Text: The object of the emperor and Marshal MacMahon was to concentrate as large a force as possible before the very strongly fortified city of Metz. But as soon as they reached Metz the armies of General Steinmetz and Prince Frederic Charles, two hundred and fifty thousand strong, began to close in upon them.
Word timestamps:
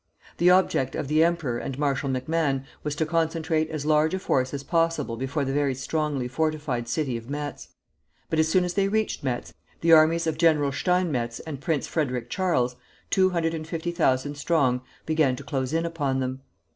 The 0.37 0.49
object 0.49 0.95
of 0.95 1.07
the 1.09 1.23
emperor 1.23 1.59
and 1.59 1.77
Marshal 1.77 2.09
MacMahon 2.09 2.63
was 2.81 2.95
to 2.95 3.05
concentrate 3.05 3.69
as 3.69 3.85
large 3.85 4.15
a 4.15 4.17
force 4.17 4.51
as 4.51 4.63
possible 4.63 5.15
before 5.15 5.45
the 5.45 5.53
very 5.53 5.75
strongly 5.75 6.27
fortified 6.27 6.87
city 6.87 7.17
of 7.17 7.29
Metz. 7.29 7.67
But 8.27 8.39
as 8.39 8.47
soon 8.47 8.63
as 8.63 8.73
they 8.73 8.87
reached 8.87 9.23
Metz 9.23 9.53
the 9.81 9.93
armies 9.93 10.25
of 10.25 10.39
General 10.39 10.71
Steinmetz 10.71 11.39
and 11.41 11.61
Prince 11.61 11.85
Frederic 11.85 12.31
Charles, 12.31 12.75
two 13.11 13.29
hundred 13.29 13.53
and 13.53 13.67
fifty 13.67 13.91
thousand 13.91 14.37
strong, 14.39 14.81
began 15.05 15.35
to 15.35 15.43
close 15.43 15.71
in 15.71 15.85
upon 15.85 16.19
them. 16.19 16.41